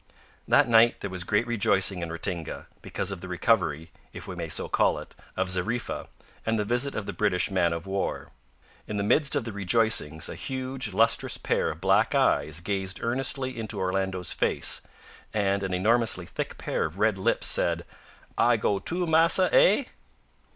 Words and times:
That 0.47 0.67
night 0.67 1.01
there 1.01 1.11
was 1.11 1.23
great 1.23 1.45
rejoicing 1.45 2.01
in 2.01 2.09
Ratinga, 2.09 2.65
because 2.81 3.11
of 3.11 3.21
the 3.21 3.27
recovery, 3.27 3.91
if 4.13 4.27
we 4.27 4.33
may 4.33 4.49
so 4.49 4.67
call 4.67 4.97
it, 4.97 5.13
of 5.37 5.51
Zariffa, 5.51 6.07
and 6.43 6.57
the 6.57 6.63
visit 6.63 6.95
of 6.95 7.05
the 7.05 7.13
British 7.13 7.51
man 7.51 7.71
of 7.71 7.85
war. 7.85 8.31
In 8.87 8.97
the 8.97 9.03
midst 9.03 9.35
of 9.35 9.43
the 9.43 9.51
rejoicings 9.51 10.27
a 10.27 10.33
huge, 10.33 10.91
lustrous 10.91 11.37
pair 11.37 11.69
of 11.69 11.81
black 11.81 12.15
eyes 12.15 12.61
gazed 12.61 12.99
earnestly 13.03 13.55
into 13.55 13.77
Orlando's 13.77 14.33
face, 14.33 14.81
and 15.35 15.61
an 15.61 15.71
enormously 15.71 16.25
thick 16.25 16.57
pair 16.57 16.83
of 16.85 16.97
red 16.97 17.19
lips 17.19 17.45
said, 17.45 17.85
"I 18.39 18.57
go 18.57 18.79
too, 18.79 19.05
massa 19.05 19.53
eh?" 19.53 19.83